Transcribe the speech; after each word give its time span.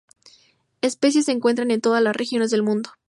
Especies 0.81 1.25
se 1.25 1.31
encuentran 1.31 1.69
en 1.69 1.79
todas 1.79 2.01
las 2.01 2.15
regiones 2.15 2.49
del 2.49 2.63
mundo. 2.63 2.89